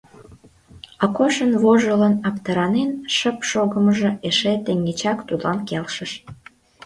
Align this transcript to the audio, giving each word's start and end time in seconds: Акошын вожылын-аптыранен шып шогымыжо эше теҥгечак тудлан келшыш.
Акошын 1.05 1.51
вожылын-аптыранен 1.63 2.89
шып 3.15 3.37
шогымыжо 3.49 4.09
эше 4.27 4.53
теҥгечак 4.65 5.17
тудлан 5.27 5.59
келшыш. 5.69 6.11